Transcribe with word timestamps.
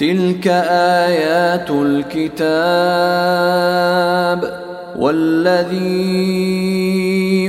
تلك 0.00 0.48
آيات 1.08 1.70
الكتاب 1.70 2.40
والذي 4.96 5.90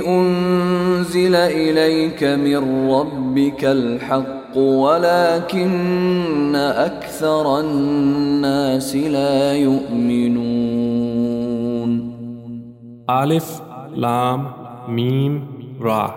أنزل 0.07 1.35
إليك 1.35 2.23
من 2.23 2.91
ربك 2.91 3.66
الحق 3.66 4.57
ولكن 4.57 6.55
أكثر 6.55 7.59
الناس 7.59 8.95
لا 8.95 9.54
يؤمنون 9.54 10.52
Alif, 13.09 13.59
Lam, 13.95 14.40
Mim, 14.88 15.76
Ra. 15.79 16.13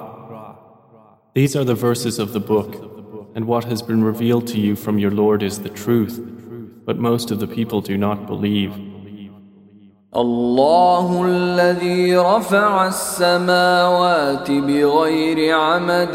These 1.35 1.57
are 1.57 1.65
the 1.65 1.75
verses 1.75 2.21
of 2.21 2.33
the 2.33 2.39
book, 2.39 2.94
and 3.35 3.47
what 3.47 3.65
has 3.65 3.83
been 3.83 4.05
revealed 4.05 4.47
to 4.49 4.61
you 4.61 4.77
from 4.77 4.99
your 4.99 5.11
Lord 5.11 5.43
is 5.43 5.61
the 5.61 5.69
truth, 5.69 6.21
but 6.87 6.99
most 6.99 7.31
of 7.31 7.41
the 7.41 7.47
people 7.47 7.81
do 7.81 7.99
not 7.99 8.27
believe. 8.27 8.73
الله 10.17 11.25
الذي 11.27 12.17
رفع 12.17 12.87
السماوات 12.87 14.51
بغير 14.51 15.59
عمد 15.59 16.15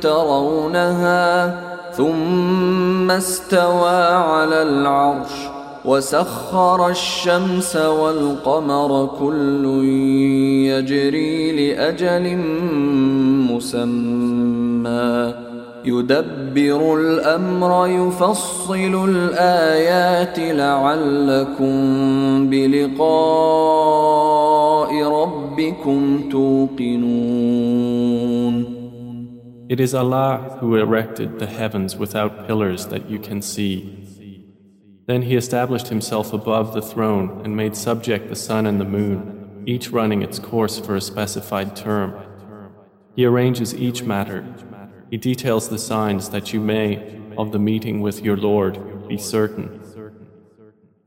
ترونها 0.00 1.60
ثم 1.92 3.10
استوى 3.10 4.14
على 4.14 4.62
العرش 4.62 5.30
وسخر 5.84 6.88
الشمس 6.88 7.76
والقمر 7.76 9.06
كل 9.18 9.64
يجري 10.66 11.52
لاجل 11.52 12.36
مسمى 13.50 15.49
يدبر 15.89 16.99
الامر 16.99 17.87
يفصل 17.87 19.09
الايات 19.09 20.39
لعلكم 20.39 21.75
بلقاء 22.49 23.75
ربكم 25.03 26.29
توقنون 26.29 27.55
It 29.67 29.79
is 29.79 29.95
Allah 29.95 30.57
who 30.59 30.75
erected 30.75 31.39
the 31.39 31.47
heavens 31.47 31.95
without 31.95 32.45
pillars 32.45 32.85
that 32.87 33.09
you 33.09 33.17
can 33.17 33.41
see. 33.41 34.05
Then 35.07 35.23
He 35.23 35.35
established 35.35 35.87
Himself 35.87 36.33
above 36.33 36.75
the 36.75 36.83
throne 36.83 37.41
and 37.43 37.57
made 37.57 37.75
subject 37.75 38.29
the 38.29 38.35
sun 38.35 38.67
and 38.67 38.79
the 38.79 38.85
moon, 38.85 39.63
each 39.65 39.89
running 39.89 40.21
its 40.21 40.37
course 40.37 40.77
for 40.79 40.95
a 40.95 41.01
specified 41.01 41.75
term. 41.75 42.13
He 43.15 43.25
arranges 43.25 43.73
each 43.73 44.03
matter. 44.03 44.45
He 45.11 45.17
details 45.17 45.69
the 45.69 45.77
signs 45.77 46.29
that 46.29 46.53
you 46.53 46.59
may, 46.59 47.21
of 47.37 47.51
the 47.51 47.59
meeting 47.59 48.01
with 48.01 48.23
your 48.23 48.37
Lord, 48.37 48.79
be 49.07 49.17
certain. 49.17 49.69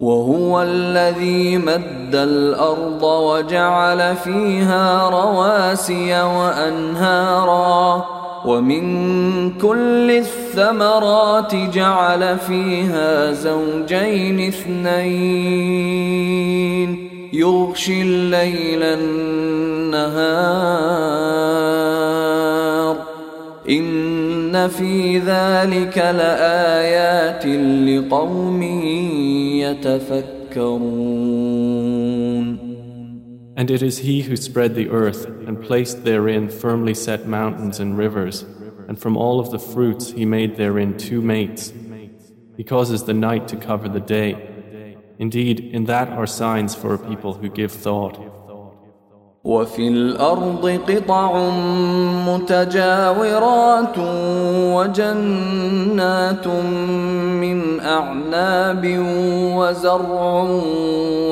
وهو 0.00 0.62
الذي 0.62 1.58
مد 1.58 2.14
الارض 2.14 3.02
وجعل 3.02 4.16
فيها 4.16 5.08
رواسي 5.08 6.22
وانهارا 6.22 8.04
ومن 8.46 9.58
كل 9.58 10.10
الثمرات 10.10 11.54
جعل 11.54 12.38
فيها 12.38 13.32
زوجين 13.32 14.48
اثنين 14.48 15.88
يغشي 17.32 18.02
الليل 18.02 18.82
النهار 18.82 20.38
ان 23.68 24.68
في 24.68 25.18
ذلك 25.18 25.98
لايات 25.98 27.46
لقوم 27.86 28.62
يتفكرون 29.62 31.08
And 33.58 33.72
it 33.72 33.82
is 33.82 33.98
He 33.98 34.22
who 34.22 34.36
spread 34.36 34.76
the 34.76 34.88
earth 34.88 35.26
and 35.26 35.60
placed 35.60 36.04
therein 36.04 36.48
firmly 36.48 36.94
set 36.94 37.26
mountains 37.26 37.80
and 37.80 37.98
rivers, 37.98 38.44
and 38.86 38.96
from 38.96 39.16
all 39.16 39.40
of 39.40 39.50
the 39.50 39.58
fruits 39.58 40.12
He 40.12 40.24
made 40.24 40.56
therein 40.56 40.96
two 40.96 41.20
mates. 41.20 41.72
He 42.56 42.62
causes 42.62 43.02
the 43.02 43.14
night 43.14 43.48
to 43.48 43.56
cover 43.56 43.88
the 43.88 43.98
day. 43.98 44.96
Indeed, 45.18 45.58
in 45.58 45.86
that 45.86 46.08
are 46.08 46.26
signs 46.26 46.76
for 46.76 46.94
a 46.94 46.98
people 46.98 47.34
who 47.34 47.48
give 47.48 47.72
thought. 47.72 48.16
وفي 49.43 49.87
الأرض 49.87 50.79
قطع 50.87 51.49
متجاورات 52.27 53.97
وجنات 54.75 56.47
من 56.47 57.79
أعناب 57.79 58.99
وزرع 59.57 60.47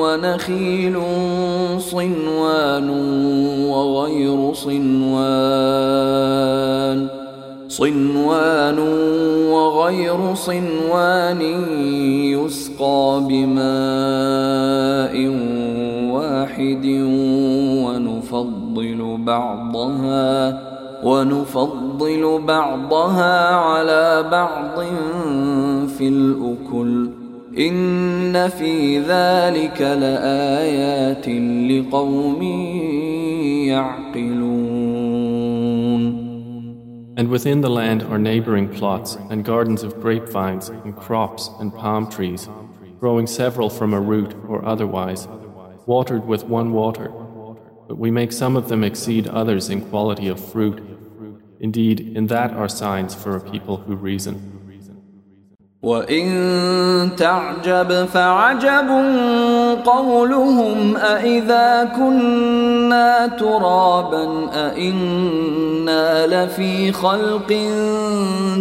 ونخيل 0.00 1.02
صنوان 1.78 2.90
وغير 3.70 4.54
صنوان 4.54 6.02
صنوان 7.68 8.78
وغير 9.48 10.34
صنوان 10.34 11.40
يسقى 12.36 13.22
بماء 13.28 15.16
واحد 16.12 16.84
ونفضل 18.81 19.17
بعضها 19.25 20.59
ونفضل 21.03 22.41
بعضها 22.47 23.55
على 23.55 24.25
بعض 24.31 24.79
في 25.87 26.07
الأكل 26.07 27.09
إن 27.57 28.47
في 28.47 28.99
ذلك 28.99 29.81
لآيات 29.81 31.29
لقوم 31.71 32.41
يعقلون 33.67 34.67
And 37.19 37.29
within 37.29 37.61
the 37.61 37.69
land 37.69 38.03
are 38.03 38.19
neighboring 38.19 38.69
plots 38.69 39.17
and 39.31 39.43
gardens 39.43 39.81
of 39.81 39.99
grapevines 39.99 40.69
and 40.69 40.95
crops 40.95 41.49
and 41.59 41.73
palm 41.73 42.07
trees, 42.11 42.47
growing 42.99 43.25
several 43.25 43.71
from 43.71 43.91
a 43.95 43.99
root 43.99 44.35
or 44.47 44.63
otherwise, 44.63 45.27
watered 45.87 46.27
with 46.27 46.43
one 46.43 46.73
water. 46.73 47.11
But 47.91 47.97
we 47.97 48.11
make 48.11 48.31
some 48.31 48.55
of 48.57 48.67
them 48.67 48.83
exceed 48.83 49.27
others 49.27 49.69
in 49.69 49.81
quality 49.81 50.27
of 50.27 50.39
fruit. 50.39 50.81
Indeed, 51.59 52.15
in 52.17 52.27
that 52.27 52.51
are 52.53 52.69
signs 52.69 53.15
for 53.15 53.35
a 53.35 53.41
people 53.41 53.77
who 53.77 53.95
reason. 53.95 54.57
وإن 55.81 57.09
تعجب 57.17 58.05
فعجب 58.05 58.89
قولهم 59.85 60.97
أإذا 60.97 61.83
كنا 61.95 63.27
ترابا 63.27 64.49
أإنا 64.53 66.27
لفي 66.27 66.91
خلق 66.91 67.53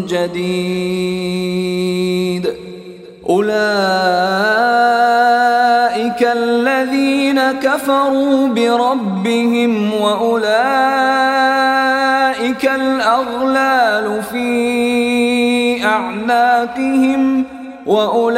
جديد 0.08 1.46
أولئك 3.28 4.96
الذين 6.22 7.52
كفروا 7.52 8.48
بربهم 8.48 9.94
وأولئك 9.94 10.46
الأغلال 12.64 14.22
في 14.22 15.84
أعناقهم 15.84 17.44
وأولئك 17.86 18.36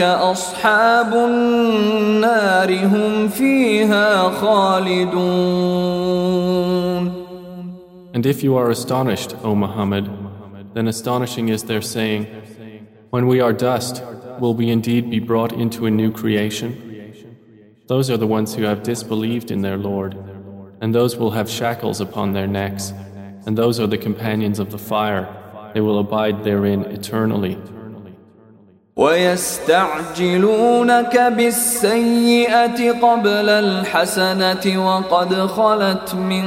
أصحاب 0.00 1.14
النار 1.14 2.86
هم 2.86 3.28
فيها 3.28 4.28
خالدون 4.28 5.58
And 8.14 8.26
if 8.26 8.42
you 8.42 8.56
are 8.56 8.70
astonished, 8.70 9.36
O 9.44 9.54
Muhammad, 9.54 10.10
then 10.74 10.88
astonishing 10.88 11.50
is 11.50 11.62
their 11.64 11.82
saying, 11.82 12.26
When 13.10 13.28
we 13.28 13.40
are 13.40 13.52
dust, 13.52 14.02
will 14.40 14.54
we 14.54 14.70
indeed 14.70 15.10
be 15.10 15.20
brought 15.20 15.52
into 15.52 15.86
a 15.86 15.90
new 15.90 16.10
creation? 16.12 16.84
Those 17.86 18.10
are 18.10 18.16
the 18.16 18.26
ones 18.26 18.54
who 18.54 18.64
have 18.64 18.82
disbelieved 18.82 19.50
in 19.50 19.62
their 19.62 19.76
Lord, 19.76 20.16
and 20.80 20.94
those 20.94 21.16
will 21.16 21.30
have 21.30 21.48
shackles 21.48 22.00
upon 22.00 22.32
their 22.32 22.46
necks, 22.46 22.92
and 23.46 23.56
those 23.56 23.80
are 23.80 23.86
the 23.86 23.98
companions 23.98 24.58
of 24.58 24.70
the 24.70 24.78
fire, 24.78 25.26
they 25.74 25.80
will 25.80 25.98
abide 25.98 26.44
therein 26.44 26.82
eternally. 26.84 27.56
ويستعجلونك 28.98 30.52
بالسيئة 31.36 32.92
قبل 33.00 33.48
الحسنة 33.48 34.86
وقد 34.86 35.34
خلت 35.46 36.14
من 36.14 36.44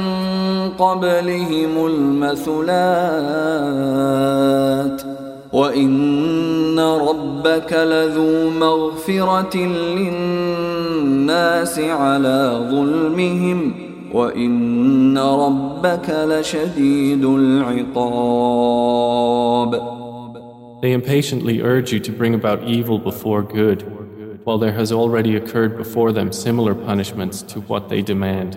قبلهم 0.78 1.86
المثلات 1.86 3.32
وإن 5.52 6.80
ربك 6.80 7.72
لذو 7.72 8.50
مغفرة 8.50 9.56
للناس 9.96 11.78
على 11.78 12.68
ظلمهم 12.70 13.74
وإن 14.12 15.18
ربك 15.18 16.10
لشديد 16.10 17.24
العقاب 17.24 18.72
They 20.82 20.92
impatiently 20.92 21.60
urge 21.62 21.92
you 21.92 22.00
to 22.00 22.10
bring 22.10 22.34
about 22.34 22.64
evil 22.64 22.98
before 22.98 23.42
good, 23.44 23.82
while 24.44 24.58
there 24.58 24.72
has 24.72 24.90
already 24.90 25.36
occurred 25.36 25.76
before 25.76 26.10
them 26.10 26.32
similar 26.32 26.74
punishments 26.74 27.40
to 27.42 27.60
what 27.60 27.88
they 27.88 28.02
demand. 28.02 28.56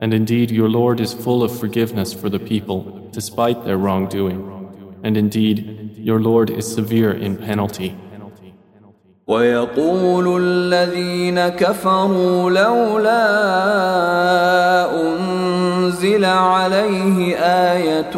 And 0.00 0.12
indeed, 0.12 0.50
your 0.50 0.68
Lord 0.68 0.98
is 0.98 1.14
full 1.14 1.44
of 1.44 1.56
forgiveness 1.56 2.12
for 2.12 2.28
the 2.28 2.40
people, 2.40 3.08
despite 3.12 3.64
their 3.64 3.78
wrongdoing. 3.78 4.40
And 5.04 5.16
indeed, 5.16 5.81
your 6.02 6.20
Lord 6.20 6.50
is 6.50 6.66
severe 6.66 7.12
in 7.12 7.36
penalty. 7.36 7.96
ويقول 9.28 10.42
الذين 10.42 11.48
كفروا 11.48 12.50
لولا 12.50 13.24
أنزل 15.00 16.24
عليه 16.24 17.36
آية 17.36 18.16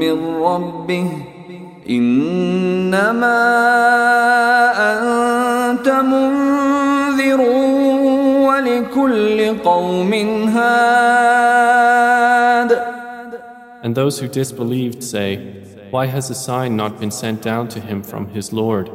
من 0.00 0.36
ربه 0.36 1.08
إنما 1.90 3.42
أنت 4.92 5.88
منذر 5.88 7.40
ولكل 8.48 9.58
قوم 9.64 10.12
هاد 10.48 11.66
And 13.82 13.94
those 13.94 14.18
who 14.18 14.26
disbelieved 14.26 15.04
say, 15.04 15.59
Why 15.90 16.06
has 16.06 16.30
a 16.30 16.34
sign 16.34 16.76
not 16.76 16.98
been 17.00 17.10
sent 17.10 17.42
down 17.42 17.68
to 17.68 17.80
him 17.80 18.02
from 18.02 18.28
his 18.28 18.52
Lord? 18.52 18.90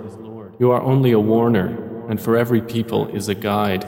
You 0.59 0.71
are 0.71 0.81
only 0.81 1.11
a 1.11 1.19
warner, 1.19 1.67
and 2.09 2.19
for 2.19 2.35
every 2.37 2.61
people 2.61 3.07
is 3.07 3.29
a 3.29 3.35
guide. 3.35 3.85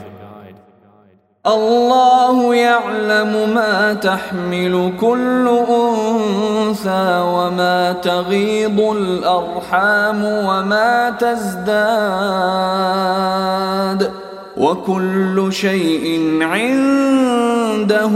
الله 1.46 2.54
يعلم 2.54 3.54
ما 3.54 3.94
تحمل 3.94 4.92
كل 5.00 5.48
انثى 5.68 7.20
وما 7.20 7.92
تغيض 7.92 8.80
الارحام 8.80 10.24
وما 10.24 11.10
تزداد 11.20 11.74
وكل 14.56 15.52
شيء 15.52 16.38
عنده 16.42 18.10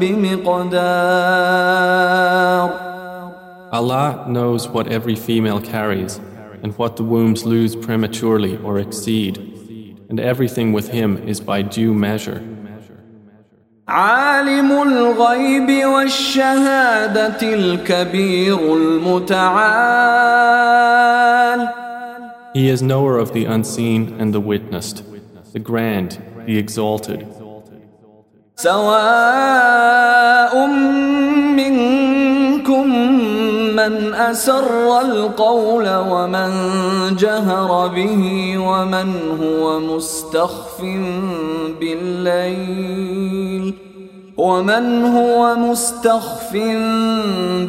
بمقدار 0.00 0.72
Allah 3.76 4.26
knows 4.28 4.68
what 4.68 4.86
every 4.88 5.14
female 5.16 5.60
carries 5.60 6.20
and 6.62 6.76
what 6.78 6.96
the 6.96 7.02
wombs 7.04 7.44
lose 7.44 7.74
prematurely 7.74 8.56
or 8.58 8.78
exceed 8.78 9.38
and 10.10 10.20
everything 10.20 10.72
with 10.72 10.88
him 10.88 11.16
is 11.26 11.40
by 11.40 11.62
due 11.62 11.94
measure 11.94 12.42
عالم 13.88 14.72
الغيب 14.82 15.84
والشهادة 15.86 17.42
الكبير 17.42 18.76
المتعال 18.76 20.52
He 22.54 22.68
is 22.68 22.82
knower 22.82 23.16
of 23.18 23.32
the 23.32 23.46
unseen 23.46 24.14
and 24.20 24.34
the 24.34 24.40
witnessed, 24.40 25.02
the 25.54 25.58
grand, 25.58 26.18
the 26.46 26.58
exalted. 26.58 27.26
سواء 28.56 30.66
منكم 31.56 32.05
من 33.77 34.13
أسر 34.13 35.01
القول 35.01 35.87
ومن 36.11 36.51
جهر 37.15 37.87
به 37.87 38.23
ومن 38.57 39.09
هو 39.41 39.79
مستخف 39.79 40.81
بالليل 41.79 43.73
ومن 44.37 45.05
هو 45.05 45.55
مستخف 45.55 46.53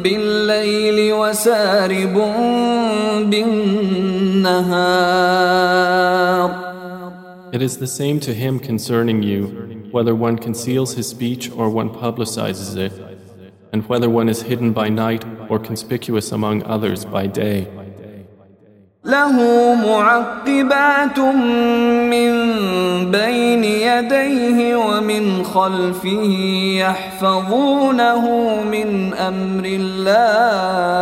بالليل 0.03 1.13
وسارب 1.13 2.15
بالنهار 4.39 4.89
It 7.51 7.63
is 7.63 7.77
the 7.77 7.87
same 7.87 8.19
to 8.19 8.33
him 8.33 8.59
concerning 8.59 9.23
you, 9.23 9.41
whether 9.91 10.13
one 10.13 10.37
conceals 10.37 10.93
his 10.93 11.07
speech 11.07 11.49
or 11.57 11.67
one 11.67 11.89
publicizes 11.89 12.75
it, 12.75 13.08
and 13.72 13.88
whether 13.88 14.08
one 14.08 14.28
is 14.28 14.42
hidden 14.42 14.72
by 14.72 14.88
night 14.88 15.24
or 15.48 15.58
conspicuous 15.58 16.32
among 16.32 16.62
others 16.62 17.04
by 17.04 17.26
day. 17.26 17.66
له 19.04 19.36
معقبات 19.74 21.18
من 21.18 22.30
بين 23.10 23.64
يديه 23.64 24.76
ومن 24.76 25.44
خلفه 25.44 26.24
يحفظونه 26.80 28.22
من 28.62 29.14
امر 29.14 29.64
الله 29.64 30.94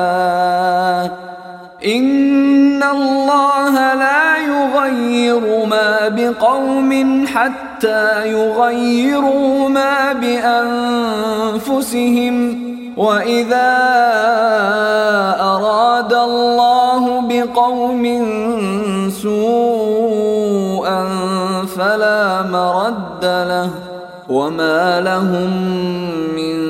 ان 1.87 2.83
الله 2.83 3.94
لا 3.94 4.37
يغير 4.37 5.67
ما 5.67 6.09
بقوم 6.09 7.27
حتى 7.27 7.66
يغيروا 8.24 9.70
ما 9.70 10.14
بأنفسهم. 10.14 11.58
وإذا 12.98 13.74
أراد 15.42 16.14
الله 16.14 17.22
بقوم 17.22 18.04
سوءا 19.10 21.10
فلا 21.78 22.42
مرد 22.42 23.24
له. 23.24 23.70
وما 24.30 25.02
لهم 25.02 25.52
من 26.36 26.67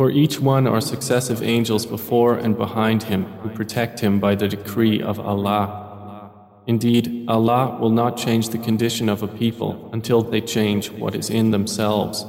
For 0.00 0.10
each 0.10 0.40
one 0.40 0.66
are 0.66 0.80
successive 0.80 1.42
angels 1.42 1.84
before 1.84 2.34
and 2.34 2.56
behind 2.56 3.02
him 3.02 3.26
who 3.42 3.50
protect 3.50 4.00
him 4.00 4.18
by 4.18 4.34
the 4.34 4.48
decree 4.48 5.02
of 5.02 5.20
Allah. 5.20 6.30
Indeed, 6.66 7.26
Allah 7.28 7.76
will 7.78 7.90
not 7.90 8.16
change 8.16 8.48
the 8.48 8.56
condition 8.56 9.10
of 9.10 9.22
a 9.22 9.28
people 9.28 9.90
until 9.92 10.22
they 10.22 10.40
change 10.40 10.90
what 10.90 11.14
is 11.14 11.28
in 11.28 11.50
themselves. 11.50 12.24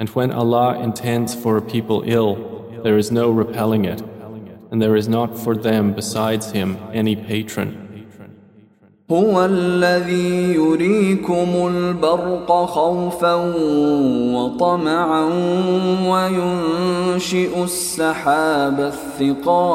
And 0.00 0.08
when 0.08 0.32
Allah 0.32 0.82
intends 0.82 1.36
for 1.36 1.56
a 1.56 1.62
people 1.62 2.02
ill, 2.04 2.80
there 2.82 2.98
is 2.98 3.12
no 3.12 3.30
repelling 3.30 3.84
it, 3.84 4.02
and 4.72 4.82
there 4.82 4.96
is 4.96 5.06
not 5.06 5.38
for 5.38 5.54
them 5.54 5.92
besides 5.92 6.50
Him 6.50 6.78
any 6.92 7.14
patron. 7.14 7.83
هو 9.11 9.45
الذي 9.45 10.53
يريكم 10.53 11.67
البرق 11.67 12.65
خوفا 12.65 13.35
وطمعا 14.35 15.25
وينشئ 16.09 17.63
السحاب 17.63 18.79
الثقال 18.79 19.69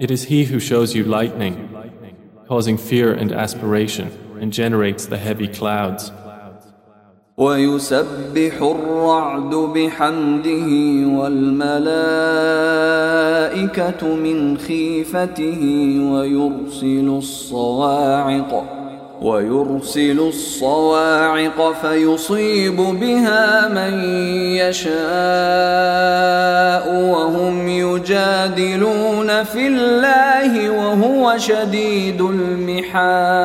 It 0.00 0.10
is 0.10 0.24
He 0.24 0.44
who 0.44 0.58
shows 0.60 0.94
you 0.94 1.04
lightning, 1.04 1.68
causing 2.48 2.78
fear 2.78 3.12
and 3.12 3.32
aspiration, 3.32 4.08
and 4.40 4.50
generates 4.50 5.04
the 5.04 5.18
heavy 5.18 5.46
clouds. 5.46 6.10
ويسبح 7.37 8.61
الرعد 8.61 9.55
بحمده 9.55 10.67
والملائكة 11.19 11.75
من 14.15 14.57
خيفته 14.57 15.61
ويرسل 16.11 17.15
الصواعق 17.17 18.63
ويرسل 19.21 20.19
الصواعق 20.19 21.71
فيصيب 21.81 22.75
بها 22.75 23.67
من 23.67 24.03
يشاء 24.55 24.95
وهم 27.11 27.67
يجادلون 27.67 29.43
في 29.43 29.67
الله 29.67 30.69
وهو 30.69 31.37
شديد 31.37 32.21
المحال. 32.21 33.35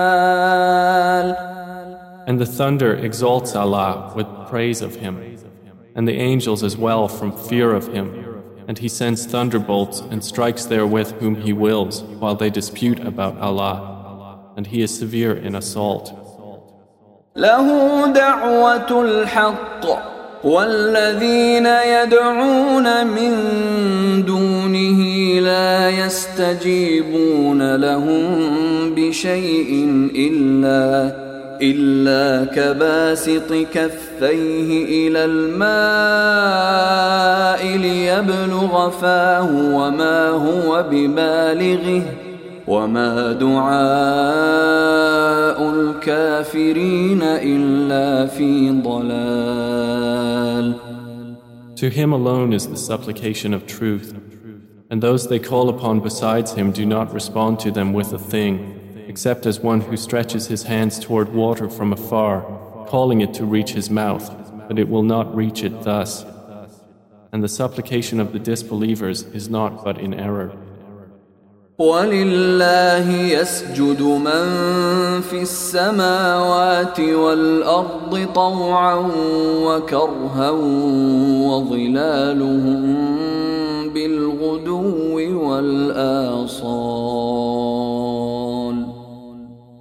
And 2.29 2.39
the 2.39 2.45
thunder 2.45 2.95
exalts 2.95 3.55
Allah 3.55 4.12
with 4.15 4.27
praise 4.50 4.81
of 4.81 4.95
Him, 4.95 5.38
and 5.95 6.07
the 6.07 6.17
angels 6.17 6.63
as 6.63 6.75
well 6.75 7.07
from 7.07 7.31
fear 7.31 7.74
of 7.74 7.88
Him. 7.93 8.07
And 8.67 8.77
He 8.79 8.89
sends 8.89 9.25
thunderbolts 9.25 10.00
and 10.00 10.24
strikes 10.24 10.65
therewith 10.65 11.12
whom 11.19 11.35
He 11.35 11.53
wills 11.53 12.01
while 12.19 12.35
they 12.35 12.50
dispute 12.50 13.00
about 13.00 13.38
Allah. 13.38 14.53
And 14.57 14.65
He 14.67 14.81
is 14.81 14.97
severe 14.97 15.35
in 15.35 15.55
assault. 15.55 16.21
له 17.35 18.07
دعوة 18.13 19.01
الحق 19.01 19.85
والذين 20.43 21.65
يدعون 21.65 23.07
من 23.07 23.33
دونه 24.25 25.00
لا 25.39 25.89
يستجيبون 25.89 27.75
لهم 27.75 28.25
بشيء 28.95 29.89
إلا 30.15 31.18
إلا 31.62 32.44
كباسط 32.54 33.52
كفيه 33.52 35.08
إلى 35.08 35.24
الماء 35.24 35.70
ليبلغ 37.76 38.90
فاه 38.90 39.74
وما 39.74 40.28
هو 40.28 40.84
ببالغه 40.90 42.02
وما 42.66 43.32
دعاء 43.32 43.80
الكافرين 45.70 47.22
إلا 47.22 48.26
في 48.26 48.70
ضلال 48.70 50.74
To 51.76 51.88
him 51.88 52.12
alone 52.12 52.52
is 52.52 52.68
the 52.68 52.76
supplication 52.76 53.54
of 53.54 53.66
truth, 53.66 54.12
and 54.90 55.02
those 55.02 55.28
they 55.28 55.38
call 55.38 55.70
upon 55.70 56.00
besides 56.00 56.52
him 56.52 56.72
do 56.72 56.84
not 56.84 57.14
respond 57.14 57.58
to 57.60 57.70
them 57.70 57.94
with 57.94 58.12
a 58.12 58.18
thing, 58.18 58.79
except 59.09 59.45
as 59.45 59.59
one 59.59 59.81
who 59.81 59.97
stretches 59.97 60.47
his 60.47 60.63
hands 60.63 61.00
toward 61.00 61.33
water 61.33 61.69
from 61.69 61.93
afar, 61.93 62.41
calling 62.88 63.21
it 63.21 63.33
to 63.35 63.45
reach 63.45 63.71
his 63.71 63.89
mouth, 63.89 64.29
but 64.67 64.79
it 64.79 64.89
will 64.89 65.03
not 65.03 65.35
reach 65.35 65.63
it 65.63 65.83
thus. 65.83 66.25
And 67.31 67.43
the 67.43 67.50
supplication 67.50 68.19
of 68.19 68.33
the 68.33 68.39
disbelievers 68.39 69.24
is 69.24 69.50
not 69.50 69.83
but 69.83 70.00
in 70.00 70.13
error. 70.13 70.51
ولله 71.79 73.12
يسجد 73.12 74.01
من 74.01 74.45
في 75.21 75.41
السماوات 75.41 77.00
والأرض 77.00 78.27
طوعا 78.35 79.12
وكرها 79.65 80.50
وظلالهم 81.50 82.95
بالغدو 83.89 85.17
والآصال 85.47 87.49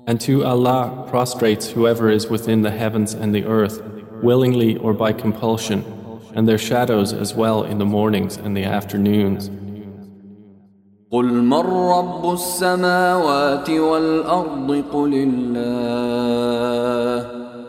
And 0.09 0.21
to 0.23 0.45
Allah 0.45 1.07
prostrates 1.09 1.71
whoever 1.71 2.11
is 2.11 2.29
within 2.29 2.63
the 2.63 2.71
heavens 2.71 3.15
and 3.15 3.35
the 3.35 3.45
earth, 3.45 3.83
willingly 4.23 4.77
or 4.77 4.93
by 4.93 5.13
compulsion, 5.13 5.85
and 6.35 6.47
their 6.47 6.59
shadows 6.59 7.13
as 7.13 7.35
well 7.35 7.65
in 7.65 7.79
the 7.79 7.85
mornings 7.85 8.37
and 8.37 8.57
the 8.57 8.65
afternoons. 8.65 9.51
قل 11.13 11.25
من 11.25 11.67
رب 11.97 12.33
السماوات 12.33 13.71
والأرض 13.71 14.85
قل 14.93 15.15
الله 15.15 16.45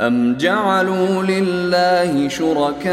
أم 0.00 0.36
جعلوا 0.36 1.22
لله 1.22 2.28
شركاء 2.28 2.88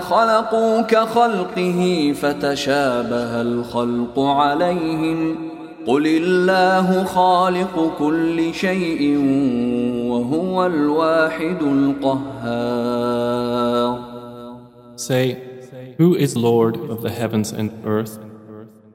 خلقوا 0.00 0.80
كخلقه 0.80 2.12
فتشابه 2.20 3.40
الخلق 3.40 4.18
عليهم 4.18 5.36
قل 5.86 6.06
الله 6.06 7.04
خالق 7.04 7.92
كل 7.98 8.54
شيء 8.54 9.18
وهو 10.10 10.66
الواحد 10.66 11.62
القهار 11.62 13.16
Say, 14.96 15.36
Who 15.98 16.14
is 16.16 16.36
Lord 16.36 16.76
of 16.90 17.02
the 17.02 17.10
heavens 17.10 17.52
and 17.52 17.70
earth? 17.84 18.18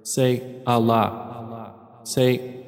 Say, 0.03 0.41
Allah. 0.65 1.74
Say, 2.03 2.61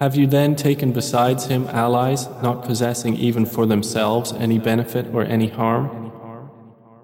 Have 0.00 0.16
you 0.16 0.26
then 0.26 0.56
taken 0.56 0.92
besides 0.92 1.46
him 1.46 1.68
allies, 1.68 2.28
not 2.42 2.64
possessing 2.64 3.14
even 3.16 3.46
for 3.46 3.64
themselves 3.64 4.32
any 4.32 4.58
benefit 4.58 5.06
or 5.14 5.22
any 5.22 5.48
harm? 5.48 6.12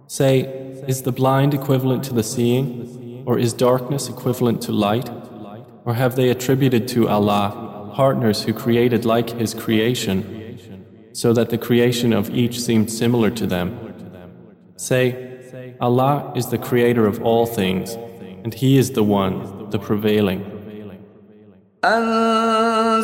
Say, 0.09 0.41
Is 0.89 1.03
the 1.03 1.13
blind 1.13 1.55
equivalent 1.55 2.03
to 2.05 2.15
the 2.15 2.25
seeing? 2.25 3.23
Or 3.27 3.39
is 3.39 3.53
darkness 3.53 4.09
equivalent 4.09 4.61
to 4.63 4.73
light? 4.73 5.09
Or 5.85 5.95
have 5.95 6.17
they 6.17 6.31
attributed 6.31 6.89
to 6.89 7.09
Allah 7.09 7.93
partners 7.95 8.43
who 8.43 8.53
created 8.53 9.05
like 9.05 9.31
His 9.31 9.55
creation, 9.55 10.59
so 11.13 11.33
that 11.33 11.51
the 11.51 11.59
creation 11.59 12.13
of 12.13 12.31
each 12.31 12.61
seemed 12.61 12.91
similar 12.91 13.31
to 13.31 13.47
them? 13.47 13.69
Say, 14.77 15.77
Allah 15.81 16.33
is 16.35 16.47
the 16.49 16.59
creator 16.59 17.07
of 17.07 17.23
all 17.23 17.47
things, 17.47 17.95
and 18.43 18.53
He 18.53 18.79
is 18.79 18.93
the 18.93 19.05
one, 19.05 19.71
the 19.71 19.79
prevailing. 19.79 20.41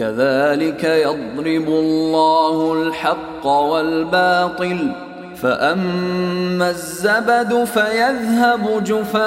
كذلك 0.00 0.84
يضرب 0.84 1.68
الله 1.68 2.72
الحق 2.72 3.46
والباطل 3.46 4.92
فأما 5.36 6.70
الزبد 6.70 7.64
فيذهب 7.64 8.84
جفاء 8.84 9.20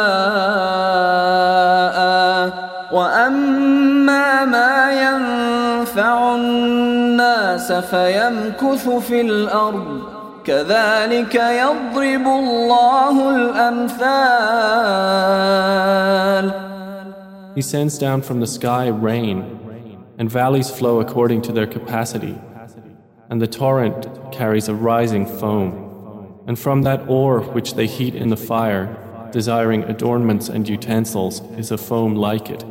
وأما 2.91 4.45
ما 4.45 4.91
ينفع 4.91 6.35
الناس 6.35 7.71
فيمكث 7.71 8.89
في 8.89 9.21
الأرض 9.21 10.01
كذلك 10.45 11.35
يضرب 11.35 12.27
الله 12.27 13.35
الأمثال. 13.35 14.13
He 17.55 17.61
sends 17.61 17.99
down 17.99 18.23
from 18.23 18.39
the 18.39 18.47
sky 18.47 18.87
rain, 18.87 19.62
and 20.23 20.31
valleys 20.31 20.71
flow 20.71 21.01
according 21.01 21.41
to 21.41 21.51
their 21.51 21.67
capacity, 21.67 22.39
and 23.29 23.41
the 23.41 23.45
torrent 23.45 24.07
carries 24.31 24.69
a 24.69 24.73
rising 24.73 25.25
foam. 25.25 26.41
And 26.47 26.57
from 26.57 26.83
that 26.83 27.09
ore 27.09 27.41
which 27.41 27.73
they 27.73 27.87
heat 27.87 28.15
in 28.15 28.29
the 28.29 28.37
fire, 28.37 28.87
desiring 29.33 29.83
adornments 29.83 30.47
and 30.47 30.69
utensils, 30.69 31.41
is 31.57 31.71
a 31.71 31.77
foam 31.77 32.15
like 32.15 32.49
it. 32.49 32.63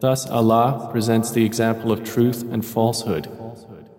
Thus 0.00 0.26
Allah 0.28 0.88
presents 0.90 1.30
the 1.30 1.44
example 1.44 1.92
of 1.92 2.02
truth 2.02 2.42
and 2.50 2.66
falsehood. 2.66 3.28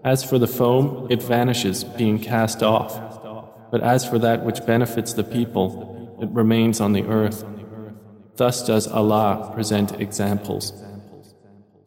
As 0.03 0.25
for 0.25 0.37
the 0.37 0.45
foam, 0.45 1.07
it 1.09 1.23
vanishes, 1.23 1.85
being 1.85 2.19
cast 2.19 2.61
off. 2.61 2.91
But 3.71 3.81
as 3.81 4.05
for 4.05 4.19
that 4.19 4.43
which 4.43 4.65
benefits 4.65 5.13
the 5.13 5.23
people, 5.23 6.19
it 6.21 6.27
remains 6.31 6.81
on 6.81 6.91
the 6.91 7.05
earth. 7.05 7.45
Thus 8.35 8.67
does 8.67 8.87
Allah 8.89 9.51
present 9.55 10.01
examples. 10.01 10.73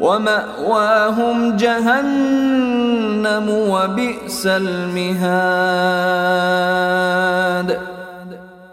ومأواهم 0.00 1.56
جهنم 1.56 3.48
وبئس 3.48 4.46
المهاد 4.46 5.94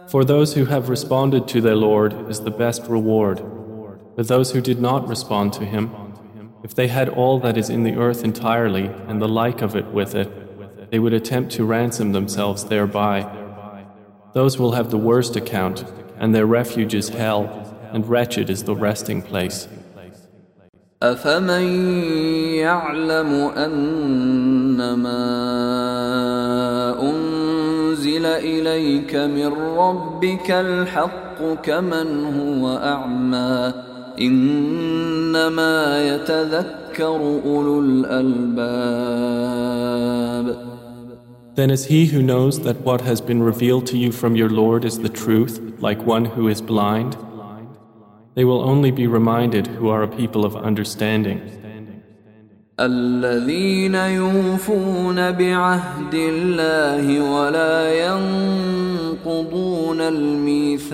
For 0.07 0.25
those 0.25 0.55
who 0.55 0.65
have 0.65 0.89
responded 0.89 1.47
to 1.47 1.61
their 1.61 1.75
Lord 1.77 2.29
is 2.29 2.41
the 2.41 2.51
best 2.51 2.85
reward. 2.88 3.41
But 4.17 4.27
those 4.27 4.51
who 4.51 4.59
did 4.59 4.81
not 4.81 5.07
respond 5.07 5.53
to 5.53 5.63
Him, 5.63 5.91
if 6.63 6.75
they 6.75 6.89
had 6.89 7.07
all 7.07 7.39
that 7.39 7.55
is 7.55 7.69
in 7.69 7.83
the 7.83 7.95
earth 7.95 8.21
entirely 8.25 8.88
and 9.07 9.21
the 9.21 9.29
like 9.29 9.61
of 9.61 9.73
it 9.73 9.85
with 9.88 10.13
it, 10.13 10.91
they 10.91 11.00
would 11.00 11.13
attempt 11.13 11.53
to 11.53 11.63
ransom 11.63 12.11
themselves 12.11 12.65
thereby. 12.65 13.25
Those 14.33 14.59
will 14.59 14.73
have 14.73 14.91
the 14.91 14.97
worst 14.97 15.38
account, 15.38 15.85
and 16.17 16.35
their 16.35 16.45
refuge 16.45 16.93
is 16.93 17.07
hell, 17.09 17.43
and 17.93 18.05
wretched 18.05 18.50
is 18.50 18.65
the 18.65 18.75
resting 18.75 19.21
place. 19.21 19.69
أفمن 21.02 21.64
يعلم 22.56 23.50
أنما 23.56 25.26
أنزل 27.02 28.26
إليك 28.26 29.16
من 29.16 29.52
ربك 29.78 30.50
الحق 30.50 31.54
كمن 31.62 32.24
هو 32.24 32.76
أعمى 32.76 33.72
إنما 34.20 36.06
يتذكر 36.14 37.40
أولو 37.44 37.80
الألباب 37.80 39.06
Then 41.56 41.70
is 41.70 41.86
he 41.86 42.06
who 42.06 42.22
knows 42.22 42.60
that 42.60 42.80
what 42.82 43.00
has 43.02 43.20
been 43.22 43.42
revealed 43.42 43.86
to 43.86 43.96
you 43.96 44.12
from 44.12 44.36
your 44.36 44.50
Lord 44.50 44.84
is 44.84 44.98
the 44.98 45.08
truth, 45.08 45.58
like 45.78 46.04
one 46.04 46.26
who 46.26 46.48
is 46.48 46.60
blind? 46.60 47.16
They 48.35 48.45
will 48.45 48.61
only 48.61 48.91
be 48.91 49.07
reminded 49.07 49.67
who 49.67 49.89
are 49.89 50.03
a 50.03 50.07
people 50.07 50.45
of 50.45 50.55
understanding. 50.55 51.41
الذين 52.79 53.95
يوفون 53.95 55.31
بعهد 55.31 56.13
الله 56.13 57.31
ولا 57.31 58.05
ينقضون 59.25 60.01
الميثاق 60.01 60.91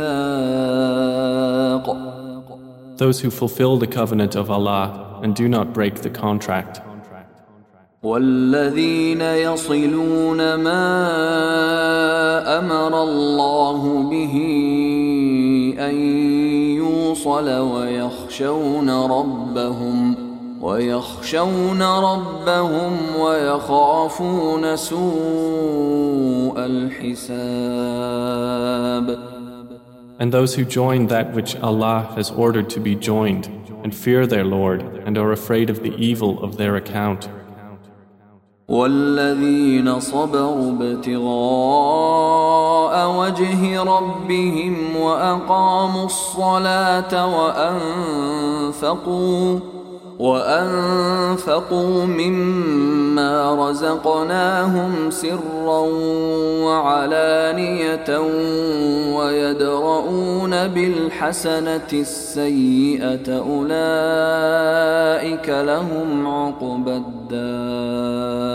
Those 2.97 3.21
who 3.21 3.29
fulfill 3.29 3.77
the 3.77 3.85
covenant 3.87 4.35
of 4.35 4.49
Allah 4.49 5.19
and 5.21 5.35
do 5.35 5.47
not 5.47 5.71
break 5.73 6.01
the 6.01 6.09
contract. 6.09 6.81
والذين 8.03 9.21
يصلون 9.21 10.55
ما 10.55 10.87
امر 12.59 13.03
الله 13.03 14.09
به 14.09 14.33
ان 15.79 15.95
يوصل 17.11 17.49
ويخشون 17.49 18.89
ربهم 18.89 20.15
ويخشون 20.61 21.81
ربهم 21.81 23.15
ويخافون 23.19 24.75
سوء 24.75 26.55
الحساب 26.65 28.07
And 30.19 30.31
those 30.31 30.55
who 30.55 30.65
join 30.65 31.07
that 31.07 31.33
which 31.33 31.55
Allah 31.57 32.11
has 32.15 32.31
ordered 32.31 32.71
to 32.71 32.79
be 32.79 32.95
joined 32.95 33.45
and 33.83 33.93
fear 33.93 34.25
their 34.25 34.43
Lord 34.43 34.81
and 35.05 35.15
are 35.15 35.31
afraid 35.31 35.69
of 35.69 35.83
the 35.83 35.93
evil 35.95 36.43
of 36.43 36.57
their 36.57 36.75
account. 36.75 37.29
والذين 38.72 40.00
صبروا 40.00 40.72
ابتغاء 40.72 41.22
وجه 43.18 43.82
ربهم 43.82 44.96
وأقاموا 44.96 46.04
الصلاة 46.04 47.26
وأنفقوا 48.66 49.58
وانفقوا 50.21 52.05
مما 52.05 53.69
رزقناهم 53.69 55.11
سرا 55.11 55.79
وعلانيه 56.65 58.19
ويدرؤون 59.17 60.67
بالحسنه 60.67 61.87
السيئه 61.93 63.37
اولئك 63.37 64.69
لهم 65.49 66.27
عقبى 66.27 66.95
الدار 66.95 68.47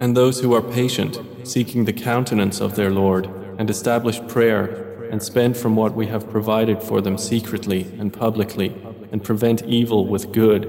And 0.00 0.16
those 0.16 0.40
who 0.40 0.52
are 0.52 0.60
patient, 0.60 1.20
seeking 1.44 1.84
the 1.86 1.92
countenance 1.92 2.60
of 2.60 2.74
their 2.76 2.90
Lord, 2.90 3.28
and 3.58 3.70
establish 3.70 4.20
prayer, 4.28 4.84
and 5.10 5.22
spend 5.22 5.56
from 5.56 5.76
what 5.76 5.94
we 5.94 6.06
have 6.08 6.28
provided 6.28 6.82
for 6.82 7.00
them 7.00 7.16
secretly 7.16 7.86
and 7.98 8.12
publicly, 8.12 8.74
and 9.12 9.22
prevent 9.22 9.62
evil 9.64 10.06
with 10.06 10.32
good, 10.32 10.62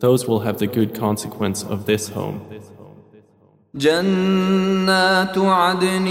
those 0.00 0.26
will 0.26 0.40
have 0.40 0.58
the 0.58 0.66
good 0.66 0.94
consequence 0.94 1.62
of 1.62 1.86
this 1.86 2.08
home. 2.08 2.40
جنات 3.74 5.38
عدن 5.38 6.06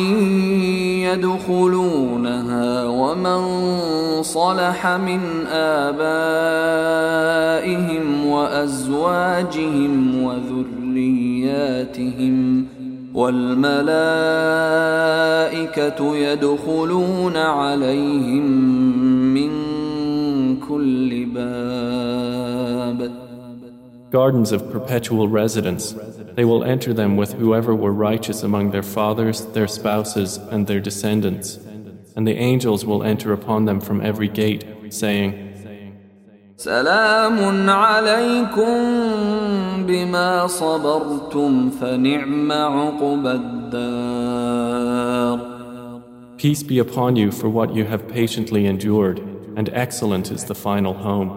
يدخلونها 1.08 2.86
ومن 2.88 3.42
صلح 4.24 4.88
من 4.88 5.48
آبائهم 5.48 7.06
وأزواجهم 8.26 10.24
وذرياتهم 10.24 11.74
والملائكة 13.14 13.76
يدخلون 16.16 17.38
عليهم 17.38 18.44
من 19.34 19.67
Gardens 24.10 24.52
of 24.52 24.72
perpetual 24.72 25.28
residence. 25.28 25.96
They 26.36 26.46
will 26.46 26.64
enter 26.64 26.94
them 26.94 27.18
with 27.18 27.34
whoever 27.34 27.74
were 27.76 27.92
righteous 27.92 28.44
among 28.44 28.72
their 28.72 28.84
fathers, 28.84 29.46
their 29.48 29.68
spouses, 29.68 30.38
and 30.38 30.68
their 30.68 30.80
descendants. 30.80 31.58
And 32.16 32.28
the 32.28 32.36
angels 32.36 32.86
will 32.86 33.04
enter 33.04 33.34
upon 33.34 33.66
them 33.66 33.82
from 33.82 34.02
every 34.02 34.28
gate, 34.28 34.64
saying, 34.90 35.54
سلام 36.58 37.70
عليكم 37.70 38.78
بما 39.88 40.48
صبرتم 40.48 41.70
فنعم 41.70 42.52
عقبى 42.52 43.32
الدار 43.32 43.94
Peace 46.38 46.64
be 46.64 46.78
upon 46.80 47.16
you 47.16 47.32
for 47.32 47.50
what 47.50 47.74
you 47.76 47.86
have 47.86 48.08
patiently 48.08 48.66
endured 48.66 49.22
And 49.59 49.69
excellent 49.73 50.31
is 50.31 50.45
the 50.45 50.55
final 50.55 50.95
home. 50.95 51.31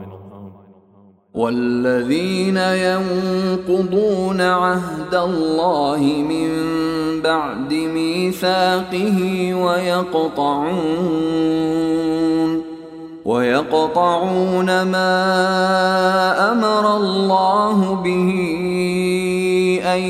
والذين 1.34 2.58
ينقضون 2.58 4.42
عهد 4.42 5.16
الله 5.16 5.98
من 6.30 6.50
بعد 7.22 7.74
ميثاقه 7.74 9.18
ويقطعون 9.54 10.82
ويقطعون 13.26 14.82
ما 14.82 15.14
أمر 16.52 16.98
الله 16.98 17.94
به 17.94 18.32
أن 19.86 20.02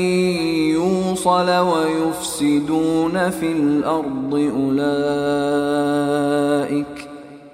يوصل 0.74 1.50
ويفسدون 1.50 3.30
في 3.30 3.52
الأرض 3.52 4.34
أولئك 4.34 4.82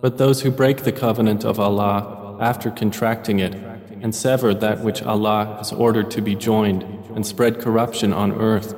But 0.00 0.18
those 0.18 0.42
who 0.42 0.50
break 0.50 0.82
the 0.82 0.90
covenant 0.92 1.44
of 1.44 1.60
Allah 1.60 2.36
after 2.40 2.70
contracting 2.70 3.38
it 3.38 3.54
and 4.02 4.12
sever 4.12 4.52
that 4.52 4.80
which 4.80 5.00
Allah 5.02 5.54
has 5.58 5.72
ordered 5.72 6.10
to 6.10 6.20
be 6.20 6.34
joined 6.34 6.82
and 7.14 7.24
spread 7.24 7.60
corruption 7.60 8.12
on 8.12 8.32
earth, 8.32 8.74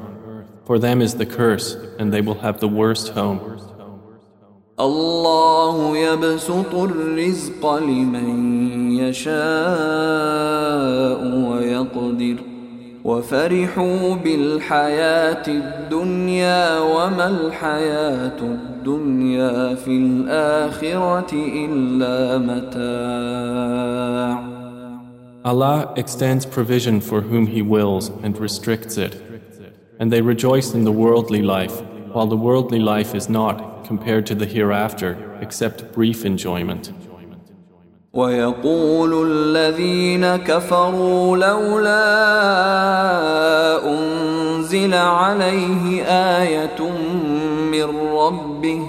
for 0.66 0.79
them 0.79 1.01
is 1.01 1.14
the 1.14 1.25
curse 1.25 1.77
and 1.99 2.12
they 2.12 2.20
will 2.20 2.40
have 2.40 2.61
the 2.61 2.68
worst 2.68 3.09
home. 3.11 3.40
الله 4.81 5.97
يبسط 5.97 6.75
الرزق 6.75 7.75
لمن 7.77 8.88
يشاء 9.09 9.35
ويقدر 11.51 12.37
وفرحوا 13.05 14.14
بالحياة 14.14 15.49
الدنيا 15.49 16.81
وما 16.81 17.29
الحياة 17.29 18.40
الدنيا 18.40 19.75
في 19.75 19.90
الآخرة 19.90 21.33
إلا 21.33 22.38
متاع 22.38 23.94
Allah 25.47 25.92
extends 25.97 26.47
provision 26.47 27.03
for 27.03 27.20
whom 27.20 27.47
He 27.49 27.61
wills 27.61 28.09
and 28.23 28.38
restricts 28.38 28.97
it. 28.97 29.14
And 30.01 30.11
they 30.11 30.23
rejoice 30.23 30.73
in 30.73 30.85
the 30.85 30.92
worldly 30.92 31.42
life, 31.42 31.83
while 32.14 32.27
the 32.27 32.37
worldly 32.37 32.79
life 32.79 33.14
is 33.14 33.29
not 33.29 33.85
compared 33.85 34.25
to 34.27 34.35
the 34.35 34.47
hereafter 34.47 35.38
except 35.42 35.92
brief 35.92 36.25
enjoyment. 36.25 36.92
ويقول 38.13 39.32
الذين 39.32 40.36
كفروا 40.36 41.38
لولا 41.38 42.00
أنزل 43.86 44.93
عليه 44.93 46.04
آية 46.04 46.89
من 47.72 47.89
ربه 48.13 48.82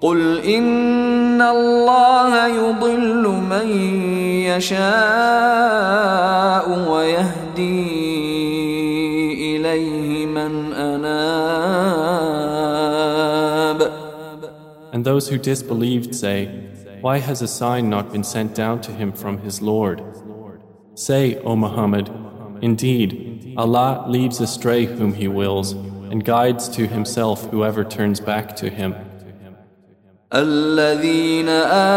قل 0.00 0.38
إن 0.38 1.42
الله 1.42 2.46
يضل 2.46 3.28
من 3.28 3.68
يشاء 4.50 4.82
ويهدي 6.90 7.92
إليه 9.56 10.26
من 10.26 10.72
أناب. 10.72 11.92
And 14.92 15.04
those 15.04 15.28
who 15.28 15.38
disbelieved 15.38 16.14
say, 16.14 16.71
Why 17.01 17.19
has 17.19 17.41
a 17.41 17.47
sign 17.47 17.89
not 17.89 18.11
been 18.11 18.23
sent 18.23 18.55
down 18.55 18.81
to 18.81 18.91
him 18.91 19.11
from 19.11 19.39
his 19.39 19.61
Lord? 19.61 20.03
Say, 20.95 21.37
O 21.41 21.55
Muhammad, 21.55 22.09
indeed, 22.61 23.53
Allah 23.57 24.05
leads 24.07 24.39
astray 24.39 24.85
whom 24.85 25.13
He 25.13 25.27
wills 25.27 25.73
and 26.11 26.23
guides 26.23 26.69
to 26.69 26.87
Himself 26.87 27.49
whoever 27.49 27.83
turns 27.83 28.19
back 28.19 28.55
to 28.57 28.69
Him. 28.69 28.93
الذين 30.33 31.49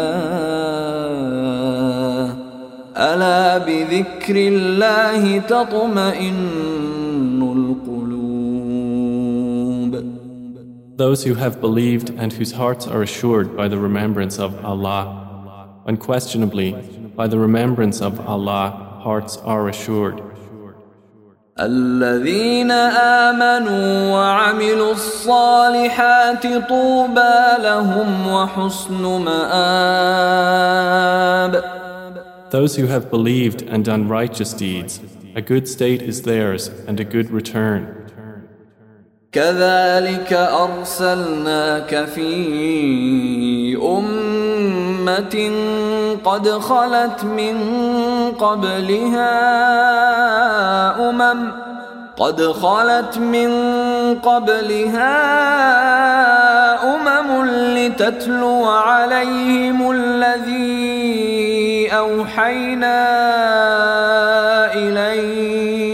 ألا 2.97 3.57
بذكر 3.57 4.35
الله 4.35 5.39
تطمئن 5.39 7.43
Those 10.95 11.23
who 11.23 11.35
have 11.35 11.61
believed 11.61 12.09
and 12.09 12.33
whose 12.33 12.51
hearts 12.51 12.85
are 12.85 13.01
assured 13.01 13.55
by 13.55 13.67
the 13.67 13.77
remembrance 13.77 14.37
of 14.37 14.65
Allah. 14.65 15.81
Unquestionably, 15.85 16.73
by 17.15 17.27
the 17.27 17.39
remembrance 17.39 18.01
of 18.01 18.19
Allah, 18.27 18.99
hearts 19.01 19.37
are 19.37 19.69
assured. 19.69 20.21
الذين 21.59 22.71
آمنوا 22.71 24.11
وعملوا 24.11 24.91
الصالحات 24.91 26.47
طوبى 26.69 27.63
لهم 27.63 28.27
وحسن 28.27 29.03
مآب 29.21 30.29
Those 32.51 32.75
who 32.77 32.87
have 32.87 33.11
believed 33.11 33.61
and 33.61 33.85
done 33.85 34.07
righteous 34.07 34.53
deeds, 34.53 34.99
a 35.35 35.41
good 35.41 35.67
state 35.67 36.01
is 36.01 36.23
theirs 36.23 36.69
and 36.87 36.99
a 36.99 37.03
good 37.03 37.29
return. 37.29 38.02
كذلك 39.34 40.32
أرسلناك 40.32 42.04
في 42.14 43.76
أمة 43.82 45.50
قد 46.24 46.48
خلت 46.48 47.24
من 47.24 47.56
قبلها 48.38 49.30
أمم 51.10 51.52
قد 52.16 52.42
خلت 52.42 53.18
من 53.18 53.50
قبلها 54.22 55.14
أمم 56.94 57.44
لتتلو 57.76 58.64
عليهم 58.64 59.90
الذي 59.90 61.04
أوحينا 61.92 63.04
إليك. 64.74 65.93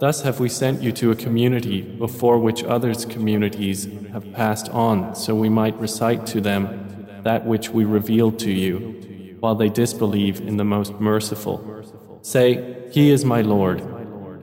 Thus 0.00 0.22
have 0.22 0.40
we 0.40 0.48
sent 0.48 0.80
you 0.82 0.92
to 0.92 1.10
a 1.10 1.14
community 1.14 1.82
before 1.82 2.38
which 2.38 2.64
others' 2.64 3.04
communities 3.04 3.86
have 4.12 4.32
passed 4.32 4.70
on, 4.70 5.14
so 5.14 5.34
we 5.34 5.50
might 5.50 5.78
recite 5.78 6.24
to 6.28 6.40
them 6.40 7.20
that 7.22 7.44
which 7.44 7.68
we 7.68 7.84
revealed 7.84 8.38
to 8.38 8.50
you, 8.50 9.36
while 9.40 9.54
they 9.54 9.68
disbelieve 9.68 10.40
in 10.40 10.56
the 10.56 10.64
most 10.64 10.94
merciful. 10.94 11.84
Say, 12.22 12.88
He 12.90 13.10
is 13.10 13.26
my 13.26 13.42
Lord. 13.42 13.82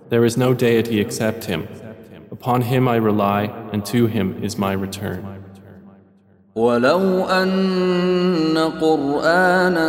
There 0.10 0.26
is 0.26 0.38
no 0.38 0.54
deity 0.54 1.00
except 1.00 1.46
Him. 1.46 1.68
Upon 2.30 2.62
Him 2.62 2.88
I 2.88 2.98
rely, 2.98 3.46
and 3.74 3.84
to 3.88 4.06
Him 4.06 4.44
is 4.44 4.60
my 4.60 4.74
return. 4.74 5.37
ولو 6.58 7.26
أن 7.26 8.58
قرآنا 8.82 9.88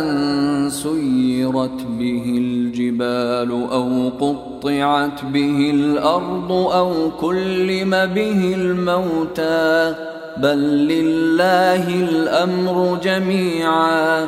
سيرت 0.69 1.85
به 1.99 2.23
الجبال 2.37 3.51
أو 3.71 4.09
قطعت 4.09 5.25
به 5.25 5.71
الأرض 5.73 6.51
أو 6.51 6.93
كلم 7.21 7.89
به 7.89 8.55
الموتى 8.57 9.95
بل 10.37 10.57
لله 10.87 11.87
الأمر 11.89 12.97
جميعا. 13.03 14.27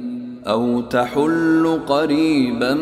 أو 0.46 0.80
تحل 0.80 1.80
قريبا 1.86 2.74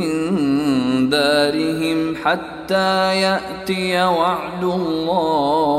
من 0.00 1.10
دارهم 1.10 2.14
حتى 2.24 3.20
يأتي 3.20 4.02
وعد 4.02 4.64
الله 4.64 5.72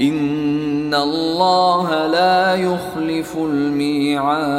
إن 0.00 0.94
الله 0.94 2.06
لا 2.06 2.54
يخلف 2.54 3.36
الميعاد 3.36 4.54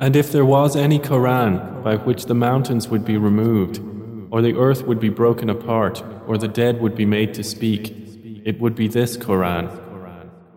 And 0.00 0.16
if 0.16 0.32
there 0.32 0.44
was 0.44 0.74
any 0.74 0.98
Quran 0.98 1.84
by 1.84 1.94
which 1.94 2.26
the 2.26 2.34
mountains 2.34 2.88
would 2.88 3.04
be 3.04 3.16
removed, 3.16 3.78
or 4.32 4.42
the 4.42 4.56
earth 4.56 4.82
would 4.84 4.98
be 4.98 5.10
broken 5.10 5.48
apart, 5.48 6.02
or 6.26 6.36
the 6.36 6.48
dead 6.48 6.80
would 6.80 6.96
be 6.96 7.06
made 7.06 7.34
to 7.34 7.44
speak, 7.44 7.94
it 8.44 8.60
would 8.60 8.74
be 8.74 8.88
this 8.88 9.16
Quran. 9.16 9.70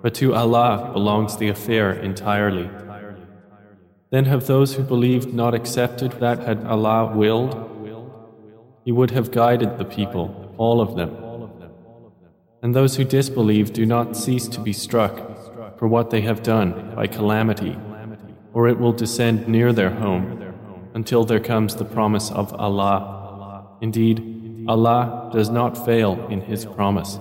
But 0.03 0.15
to 0.15 0.35
Allah 0.35 0.91
belongs 0.93 1.37
the 1.37 1.49
affair 1.49 1.93
entirely. 1.93 2.71
Then 4.11 4.25
have 4.25 4.47
those 4.47 4.75
who 4.75 4.83
believed 4.83 5.33
not 5.33 5.55
accepted 5.55 6.13
that 6.13 6.41
had 6.41 6.65
Allah 6.65 7.15
willed? 7.15 7.55
He 8.85 8.93
would 8.93 9.11
have 9.13 9.31
guided 9.31 9.79
the 9.79 9.85
people, 9.85 10.55
all 10.57 10.81
of 10.81 10.97
them. 10.97 11.17
And 12.63 12.75
those 12.75 12.97
who 12.97 13.05
disbelieve 13.05 13.73
do 13.73 13.87
not 13.87 14.17
cease 14.17 14.49
to 14.49 14.61
be 14.61 14.73
struck 14.73 15.79
for 15.79 15.87
what 15.87 16.11
they 16.11 16.23
have 16.23 16.43
done 16.43 16.95
by 16.95 17.07
calamity, 17.07 17.79
or 18.53 18.69
it 18.69 18.79
will 18.79 18.93
descend 18.93 19.49
near 19.49 19.73
their 19.73 19.91
home 19.91 20.43
until 20.95 21.25
there 21.25 21.41
comes 21.41 21.77
the 21.77 21.85
promise 21.85 22.31
of 22.31 22.53
Allah. 22.55 23.79
Indeed, 23.81 24.67
Allah 24.69 25.31
does 25.33 25.51
not 25.51 25.85
fail 25.87 26.27
in 26.29 26.41
His 26.41 26.65
promise. 26.65 27.19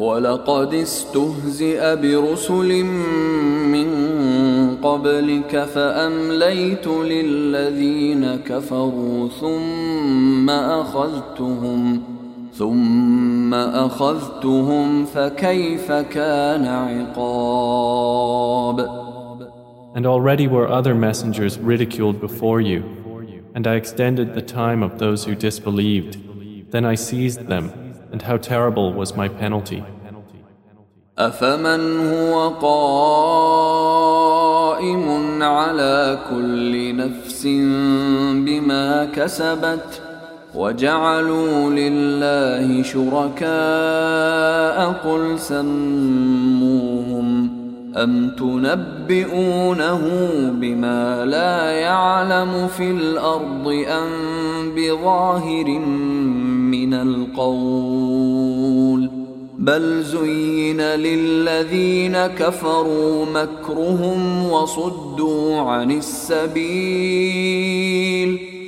ولقد 0.00 0.74
استهزئ 0.74 1.96
برسل 1.96 2.84
من 3.74 3.88
قبلك 4.82 5.64
فأمليت 5.64 6.86
للذين 6.86 8.36
كفروا 8.36 9.28
ثم 9.28 10.50
أخذتهم 10.50 12.02
ثم 12.52 13.54
أخذتهم 13.54 15.04
فكيف 15.04 15.92
كان 15.92 16.66
عقاب 16.66 17.80
And 19.92 20.06
already 20.06 20.46
were 20.46 20.68
other 20.68 20.94
messengers 20.94 21.58
ridiculed 21.58 22.20
before 22.20 22.60
you, 22.60 22.84
and 23.56 23.66
I 23.66 23.74
extended 23.74 24.34
the 24.34 24.40
time 24.40 24.84
of 24.84 25.00
those 25.00 25.24
who 25.24 25.34
disbelieved. 25.34 26.16
Then 26.70 26.84
I 26.84 26.94
seized 26.94 27.48
them, 27.48 27.89
and 28.12 28.22
how 28.22 28.36
terrible 28.36 28.92
was 28.92 29.16
my 29.16 29.28
penalty. 29.28 29.82
أفمن 31.18 31.82
هو 32.12 32.48
قائم 32.48 34.12
على 35.42 36.18
كل 36.30 36.96
نفس 36.96 37.46
بما 38.46 39.04
كسبت 39.04 40.02
وجعلوا 40.54 41.70
لله 41.70 42.82
شركاء 42.82 43.50
قل 44.92 45.38
سموهم 45.38 46.80
أم 47.96 48.30
تنبئونه 48.30 50.00
بما 50.52 51.24
لا 51.24 51.70
يعلم 51.70 52.68
في 52.68 52.90
الأرض 52.90 53.84
أم 53.88 54.10
بظاهر 54.76 55.80
من 56.69 56.93
القول 56.93 58.45
بل 59.59 60.03
زين 60.03 60.81
للذين 60.81 62.17
كفروا 62.27 63.25
مكرهم 63.25 64.45
وصدوا 64.51 65.61
عن 65.61 65.91
السبيل 65.91 67.55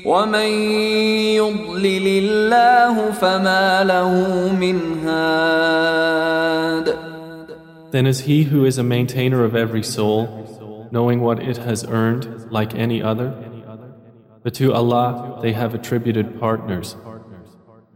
ومن 0.05 0.49
يضلل 1.35 2.07
الله 2.07 3.11
فما 3.11 3.83
له 3.83 4.11
من 4.53 4.79
هاد 5.05 6.27
Then 7.91 8.05
is 8.05 8.19
he 8.21 8.43
who 8.43 8.65
is 8.65 8.77
a 8.77 8.83
maintainer 8.83 9.45
of 9.45 9.55
every 9.55 9.81
soul, 9.81 10.27
knowing 10.91 11.21
what 11.21 11.39
it 11.41 11.57
has 11.57 11.85
earned 11.85 12.51
like 12.51 12.75
any 12.75 13.01
other? 13.01 13.33
But 14.43 14.53
to 14.55 14.73
Allah 14.73 15.39
they 15.41 15.53
have 15.53 15.73
attributed 15.73 16.39
partners. 16.39 16.95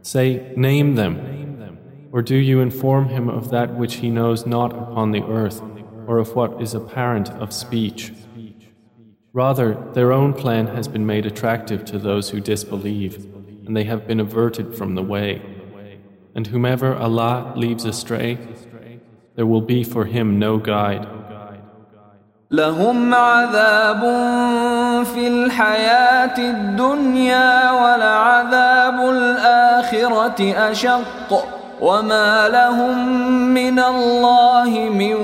Say, 0.06 0.54
name 0.56 0.96
them. 0.96 1.80
Or 2.12 2.22
do 2.22 2.36
you 2.36 2.60
inform 2.60 3.10
him 3.10 3.30
of 3.30 3.52
that 3.52 3.76
which 3.76 3.96
he 3.96 4.10
knows 4.10 4.46
not 4.46 4.74
upon 4.74 5.12
the 5.12 5.24
earth, 5.24 5.62
or 6.08 6.18
of 6.18 6.36
what 6.36 6.62
is 6.62 6.74
apparent 6.74 7.30
of 7.30 7.54
speech? 7.54 8.12
Rather, 9.34 9.76
their 9.94 10.12
own 10.12 10.34
plan 10.34 10.68
has 10.68 10.90
been 10.90 11.06
made 11.06 11.26
attractive 11.26 11.86
to 11.86 11.98
those 11.98 12.32
who 12.32 12.42
disbelieve, 12.42 13.26
and 13.66 13.78
they 13.78 13.86
have 13.86 14.06
been 14.06 14.20
averted 14.20 14.76
from 14.76 14.96
the 14.96 15.04
way. 15.04 15.42
And 16.36 16.48
whomever 16.48 16.94
Allah 16.96 17.54
leaves 17.56 17.86
astray, 17.86 18.38
there 19.36 19.46
will 19.46 19.62
be 19.62 19.84
for 19.84 20.06
him 20.06 20.38
no 20.38 20.58
guide. 20.58 21.08
لهم 22.52 23.14
عذاب 23.14 24.04
في 25.04 25.28
الحياة 25.28 26.38
الدنيا 26.38 27.72
ولعذاب 27.72 29.10
الآخرة 29.10 30.54
أشق 30.72 31.30
وما 31.82 32.48
لهم 32.48 32.96
من 33.54 33.80
الله 33.80 34.70
من 34.90 35.16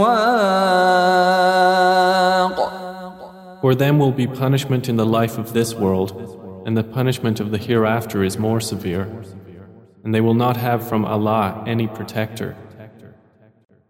واق 0.00 1.44
For 3.62 3.74
them 3.74 3.98
will 3.98 4.12
be 4.12 4.26
punishment 4.26 4.90
in 4.90 4.96
the 4.96 5.06
life 5.06 5.38
of 5.38 5.54
this 5.54 5.72
world, 5.74 6.10
and 6.66 6.76
the 6.76 6.84
punishment 6.84 7.40
of 7.40 7.50
the 7.50 7.56
hereafter 7.56 8.22
is 8.22 8.38
more 8.38 8.60
severe, 8.60 9.08
and 10.04 10.14
they 10.14 10.20
will 10.20 10.34
not 10.34 10.58
have 10.58 10.86
from 10.86 11.06
Allah 11.06 11.64
any 11.66 11.86
protector. 11.86 12.56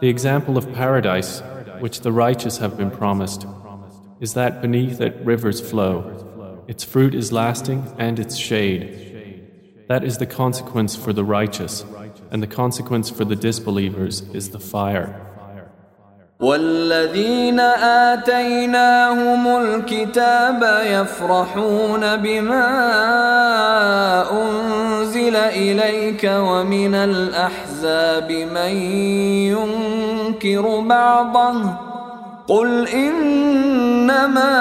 The 0.00 0.08
example 0.08 0.56
of 0.56 0.72
paradise, 0.74 1.42
which 1.80 2.02
the 2.02 2.12
righteous 2.12 2.58
have 2.58 2.76
been 2.76 2.90
promised, 2.90 3.46
is 4.20 4.34
that 4.34 4.62
beneath 4.62 5.00
it 5.00 5.16
rivers 5.24 5.60
flow. 5.60 6.64
Its 6.68 6.84
fruit 6.84 7.14
is 7.14 7.32
lasting 7.32 7.92
and 7.98 8.18
its 8.20 8.36
shade. 8.36 9.84
That 9.88 10.04
is 10.04 10.18
the 10.18 10.26
consequence 10.26 10.94
for 10.94 11.12
the 11.12 11.24
righteous, 11.24 11.84
and 12.30 12.42
the 12.42 12.46
consequence 12.46 13.10
for 13.10 13.24
the 13.24 13.34
disbelievers 13.34 14.20
is 14.32 14.50
the 14.50 14.60
fire. 14.60 15.24
والذين 16.40 17.60
آتيناهم 18.10 19.56
الكتاب 19.56 20.82
يفرحون 20.86 22.16
بما 22.16 22.66
أنزل 24.30 25.36
إليك 25.36 26.30
ومن 26.34 26.94
الأحزاب 26.94 28.32
من 28.32 28.72
ينكر 29.50 30.80
بعضه 30.80 31.74
قل 32.48 32.88
إنما 32.88 34.54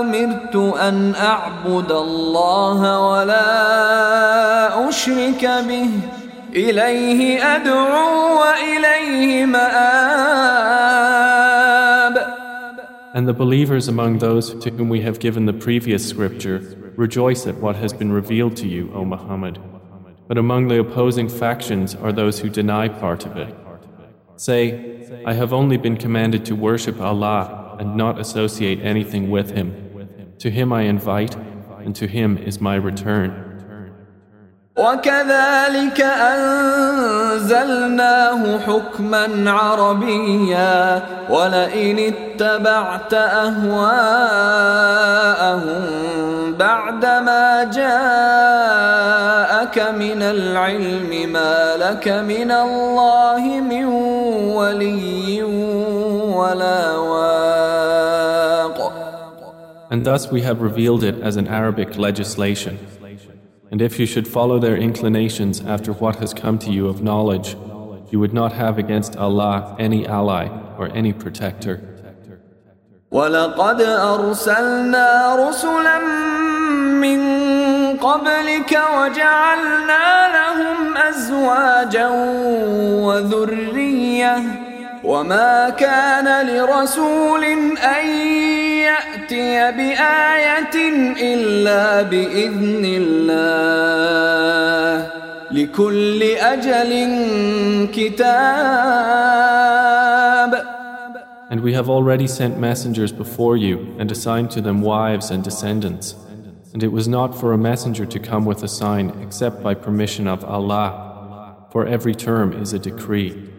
أمرت 0.00 0.56
أن 0.80 1.14
أعبد 1.14 1.92
الله 1.92 3.00
ولا 3.08 4.88
أشرك 4.88 5.50
به 5.68 5.90
إليه 6.55 7.39
أدعو 7.55 8.41
وإليه 8.41 9.45
مآب 9.45 10.97
And 13.13 13.27
the 13.27 13.33
believers 13.33 13.87
among 13.87 14.19
those 14.19 14.53
to 14.53 14.69
whom 14.69 14.89
we 14.89 15.01
have 15.01 15.19
given 15.19 15.45
the 15.47 15.53
previous 15.53 16.07
scripture 16.07 16.61
rejoice 16.95 17.47
at 17.47 17.55
what 17.55 17.75
has 17.75 17.91
been 17.91 18.11
revealed 18.11 18.55
to 18.57 18.67
you, 18.67 18.91
O 18.93 19.03
Muhammad. 19.05 19.59
But 20.27 20.37
among 20.37 20.67
the 20.67 20.79
opposing 20.79 21.29
factions 21.29 21.95
are 21.95 22.11
those 22.11 22.39
who 22.39 22.49
deny 22.49 22.89
part 22.89 23.25
of 23.25 23.37
it. 23.37 23.55
Say, 24.35 25.23
I 25.25 25.33
have 25.33 25.51
only 25.51 25.77
been 25.77 25.97
commanded 25.97 26.45
to 26.45 26.55
worship 26.55 27.01
Allah 27.01 27.77
and 27.79 27.95
not 27.95 28.19
associate 28.19 28.81
anything 28.81 29.29
with 29.31 29.51
Him. 29.51 30.35
To 30.39 30.51
Him 30.51 30.71
I 30.71 30.83
invite, 30.83 31.35
and 31.79 31.95
to 31.95 32.07
Him 32.07 32.37
is 32.37 32.61
my 32.61 32.75
return. 32.75 33.50
وكذلك 34.76 36.00
أنزلناه 37.20 37.78
حكما 38.58 39.50
عربيا 39.50 41.02
ولئن 41.30 41.98
اتبعت 41.98 43.14
أهواءهم 43.14 44.42
بعدما 46.58 47.64
جاءك 47.64 47.98
من 49.78 50.22
العلم 50.22 51.32
ما 51.32 51.76
لك 51.76 52.08
من 52.08 52.50
الله 52.50 53.60
من 53.60 53.84
ولي 54.56 55.42
ولا 56.32 56.96
واق 56.96 57.32
And 59.90 60.06
thus 60.06 60.32
we 60.32 60.40
have 60.40 60.62
revealed 60.62 61.04
it 61.04 61.20
as 61.20 61.36
an 61.36 61.46
Arabic 61.48 61.98
legislation. 61.98 62.78
And 63.71 63.81
if 63.81 63.99
you 63.99 64.05
should 64.05 64.27
follow 64.27 64.59
their 64.59 64.77
inclinations 64.77 65.61
after 65.61 65.91
what 65.91 66.17
has 66.17 66.33
come 66.33 66.57
to 66.59 66.71
you 66.71 66.87
of 66.87 67.01
knowledge, 67.03 67.55
you 68.11 68.19
would 68.19 68.33
not 68.33 68.53
have 68.53 68.77
against 68.77 69.17
Allah 69.17 69.75
any 69.77 70.07
ally 70.07 70.47
or 70.77 70.89
any 70.95 71.13
protector. 71.13 71.81
ولقد 73.11 73.81
أرسلنا 73.81 75.35
رسلا 75.35 75.99
من 77.01 77.19
قبلك 77.97 78.79
وجعلنا 78.97 80.07
لهم 80.37 80.97
أزواجا 80.97 82.09
وذرية 83.05 84.60
وما 85.03 85.69
كان 85.69 86.47
لرسول 86.47 87.43
أن 87.77 88.07
يأتي 88.83 89.71
بآية 89.71 90.75
إلا 91.33 92.01
بإذن 92.01 92.83
الله 92.85 93.57
لكل 95.51 96.23
أجل 96.23 96.91
كتاب 97.93 99.67
And 101.49 101.61
we 101.61 101.71
have 101.73 101.89
already 101.89 102.27
sent 102.27 102.59
messengers 102.59 103.13
before 103.13 103.55
you 103.55 103.95
and 103.97 104.11
assigned 104.11 104.51
to 104.51 104.59
them 104.59 104.81
wives 104.81 105.31
and 105.31 105.41
descendants. 105.41 106.13
And 106.73 106.83
it 106.83 106.91
was 106.91 107.07
not 107.07 107.33
for 107.33 107.53
a 107.53 107.57
messenger 107.57 108.05
to 108.05 108.19
come 108.19 108.43
with 108.43 108.63
a 108.63 108.67
sign 108.67 109.11
except 109.21 109.63
by 109.63 109.73
permission 109.73 110.27
of 110.27 110.43
Allah. 110.43 111.65
For 111.71 111.87
every 111.87 112.13
term 112.13 112.51
is 112.51 112.73
a 112.73 112.79
decree. 112.79 113.49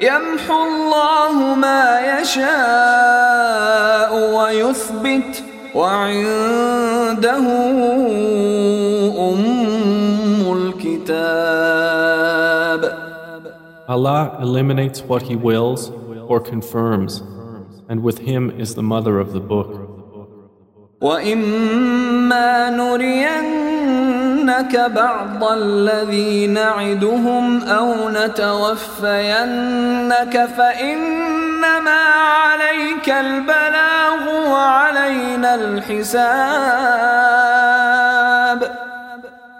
يمحو 0.00 0.64
الله 0.66 1.54
ما 1.54 2.00
يشاء 2.20 4.10
ويثبت 4.34 5.42
وعنده 5.74 7.38
أم 9.28 9.42
الكتاب 10.52 11.88
Allah 13.88 14.36
eliminates 14.42 15.00
what 15.00 15.22
He 15.22 15.34
wills 15.34 15.90
or 16.28 16.40
confirms, 16.40 17.22
and 17.88 18.02
with 18.02 18.18
Him 18.18 18.50
is 18.50 18.74
the 18.74 18.82
mother 18.82 19.18
of 19.18 19.32
the 19.32 19.40
book. 19.40 19.88
وإما 21.00 22.70
نرينك 24.42 24.90
بعض 24.94 25.44
الذي 25.44 26.46
نعدهم 26.46 27.62
أو 27.62 28.10
نتوفينك 28.10 29.14
فإنما 30.56 32.00
عليك 32.44 33.08
البلاغ 33.08 34.50
وعلينا 34.50 35.54
الحساب 35.54 36.38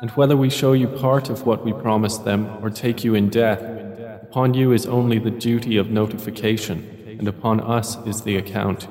And 0.00 0.10
whether 0.12 0.36
we 0.36 0.48
show 0.48 0.74
you 0.74 0.86
part 0.86 1.28
of 1.28 1.44
what 1.44 1.64
we 1.64 1.72
promised 1.72 2.24
them 2.24 2.46
or 2.62 2.70
take 2.70 3.02
you 3.02 3.16
in 3.16 3.28
death, 3.30 3.60
upon 4.22 4.54
you 4.54 4.70
is 4.72 4.86
only 4.86 5.18
the 5.18 5.32
duty 5.32 5.76
of 5.76 5.90
notification, 5.90 6.78
and 7.18 7.26
upon 7.26 7.60
us 7.60 7.98
is 8.06 8.22
the 8.22 8.36
account. 8.36 8.86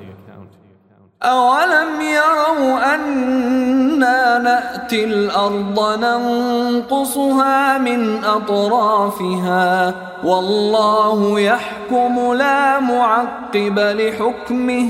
أولم 1.22 2.00
يروا 2.00 2.94
أنا 2.94 4.38
نأتي 4.38 5.04
الأرض 5.04 5.98
ننقصها 5.98 7.78
من 7.78 8.24
أطرافها 8.24 9.94
والله 10.24 11.40
يحكم 11.40 12.32
لا 12.34 12.80
معقب 12.80 13.78
لحكمه 13.78 14.88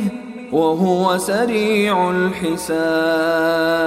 وهو 0.52 1.18
سريع 1.18 2.10
الحساب 2.10 3.78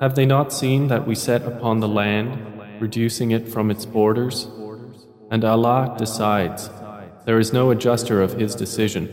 Have 0.00 0.14
they 0.14 0.26
not 0.26 0.52
seen 0.52 0.88
that 0.88 1.06
we 1.06 1.14
set 1.14 1.42
upon 1.42 1.80
the 1.80 1.88
land, 1.88 2.36
reducing 2.80 3.30
it 3.30 3.48
from 3.48 3.70
its 3.70 3.86
borders? 3.86 4.46
And 5.30 5.42
Allah 5.42 5.94
decides. 5.96 6.68
There 7.24 7.38
is 7.38 7.54
no 7.54 7.70
adjuster 7.70 8.20
of 8.20 8.34
His 8.34 8.54
decision, 8.54 9.08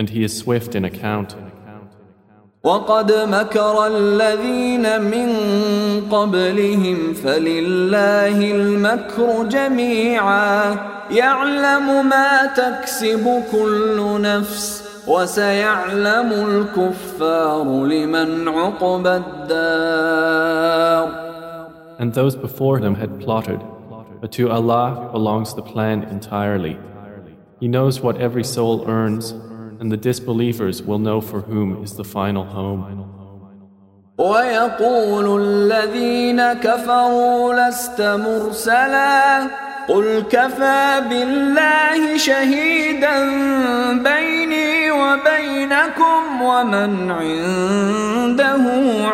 and 0.00 0.10
He 0.10 0.22
is 0.24 0.36
swift 0.36 0.74
in 0.74 0.84
account. 0.84 1.36
وقد 2.66 3.12
مكر 3.12 3.86
الذين 3.86 5.00
من 5.00 5.30
قبلهم 6.10 7.14
فلله 7.14 8.50
المكر 8.50 9.44
جميعا 9.44 10.76
يعلم 11.10 12.08
ما 12.08 12.46
تكسب 12.46 13.42
كل 13.52 14.20
نفس 14.20 14.82
وسيعلم 15.06 16.32
الكفار 16.32 17.84
لمن 17.86 18.48
عقب 18.48 19.06
الدار 19.06 20.46
And 21.98 22.12
those 22.12 22.36
before 22.36 22.78
them 22.80 22.96
had 22.96 23.20
plotted, 23.20 23.60
but 24.20 24.30
to 24.32 24.50
Allah 24.50 25.08
belongs 25.12 25.54
the 25.54 25.62
plan 25.62 26.02
entirely. 26.02 26.78
He 27.58 27.68
knows 27.68 28.00
what 28.02 28.18
every 28.18 28.44
soul 28.44 28.84
earns, 28.86 29.34
and 29.80 29.90
the 29.92 29.96
disbelievers 29.96 30.82
will 30.82 30.98
know 30.98 31.20
for 31.20 31.40
whom 31.40 31.82
is 31.82 31.96
the 31.96 32.04
final 32.04 32.44
home. 32.44 33.12
ويقول 34.18 35.42
الذين 35.42 36.52
كفروا 36.52 37.54
لست 37.54 38.00
مرسلا 38.00 39.46
قل 39.88 40.24
كفى 40.30 41.02
بالله 41.10 42.16
شهيدا 42.16 43.24
بيني 43.92 44.90
وبينكم 44.90 46.42
ومن 46.42 47.10
عنده 47.10 48.64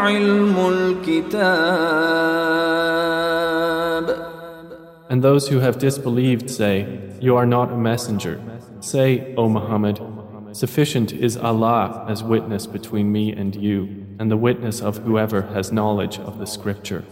علم 0.01 0.57
الكتاب 0.69 1.83
And 5.11 5.21
those 5.21 5.49
who 5.49 5.59
have 5.59 5.79
disbelieved 5.79 6.49
say, 6.49 6.87
You 7.21 7.37
are 7.37 7.45
not 7.45 7.71
a 7.71 7.77
messenger. 7.77 8.41
Say, 8.81 9.35
O 9.37 9.47
Muhammad, 9.47 10.01
sufficient 10.58 11.14
is 11.14 11.38
Allah 11.38 12.04
as 12.10 12.24
witness 12.24 12.66
between 12.66 13.12
me 13.12 13.32
and 13.32 13.56
you, 13.56 14.08
and 14.18 14.32
the 14.32 14.38
witness 14.38 14.82
of 14.82 14.98
whoever 14.98 15.44
has 15.54 15.72
knowledge 15.72 16.18
of 16.18 16.40
the 16.40 16.48
scripture. 16.48 17.06